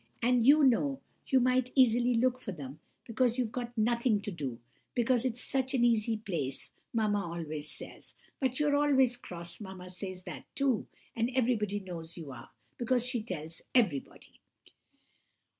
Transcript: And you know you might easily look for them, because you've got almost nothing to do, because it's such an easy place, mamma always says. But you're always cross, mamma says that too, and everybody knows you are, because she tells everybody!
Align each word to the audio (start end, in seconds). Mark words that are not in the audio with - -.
And 0.19 0.43
you 0.43 0.63
know 0.63 0.99
you 1.27 1.39
might 1.39 1.71
easily 1.75 2.15
look 2.15 2.39
for 2.39 2.51
them, 2.51 2.79
because 3.05 3.37
you've 3.37 3.51
got 3.51 3.65
almost 3.77 3.77
nothing 3.77 4.19
to 4.21 4.31
do, 4.31 4.57
because 4.95 5.23
it's 5.25 5.43
such 5.43 5.75
an 5.75 5.85
easy 5.85 6.17
place, 6.17 6.71
mamma 6.91 7.23
always 7.23 7.69
says. 7.69 8.15
But 8.39 8.59
you're 8.59 8.75
always 8.77 9.15
cross, 9.15 9.61
mamma 9.61 9.91
says 9.91 10.23
that 10.23 10.45
too, 10.55 10.87
and 11.15 11.29
everybody 11.35 11.81
knows 11.81 12.17
you 12.17 12.31
are, 12.31 12.49
because 12.79 13.05
she 13.05 13.21
tells 13.21 13.61
everybody! 13.75 14.41